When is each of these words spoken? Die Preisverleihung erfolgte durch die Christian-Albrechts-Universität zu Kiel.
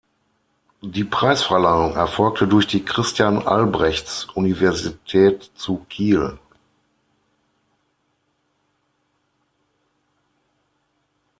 Die 0.81 1.03
Preisverleihung 1.03 1.93
erfolgte 1.95 2.47
durch 2.47 2.65
die 2.65 2.83
Christian-Albrechts-Universität 2.83 5.51
zu 5.53 5.85
Kiel. 5.89 6.39